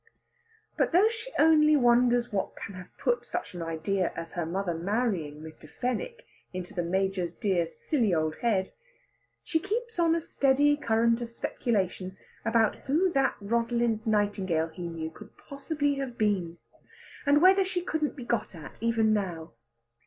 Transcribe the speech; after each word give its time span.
But 0.77 0.93
though 0.93 1.09
she 1.09 1.29
only 1.37 1.75
wonders 1.75 2.31
what 2.33 2.55
can 2.55 2.73
have 2.73 2.87
put 2.97 3.23
such 3.23 3.53
an 3.53 3.61
idea 3.61 4.11
as 4.15 4.31
her 4.31 4.47
mother 4.47 4.73
marrying 4.73 5.41
Mr. 5.41 5.69
Fenwick 5.69 6.25
in 6.51 6.63
the 6.63 6.81
Major's 6.81 7.35
dear 7.35 7.67
silly 7.67 8.11
old 8.11 8.37
head, 8.37 8.71
she 9.43 9.59
keeps 9.59 9.99
on 9.99 10.15
a 10.15 10.19
steady 10.21 10.75
current 10.75 11.21
of 11.21 11.29
speculation 11.29 12.17
about 12.43 12.77
who 12.87 13.11
that 13.11 13.35
Rosalind 13.39 14.07
Nightingale 14.07 14.69
he 14.69 14.87
knew 14.87 15.11
could 15.11 15.37
possibly 15.37 15.93
have 15.99 16.17
been; 16.17 16.57
and 17.23 17.39
whether 17.39 17.63
she 17.63 17.83
couldn't 17.83 18.15
be 18.15 18.25
got 18.25 18.55
at 18.55 18.81
even 18.81 19.13
now. 19.13 19.53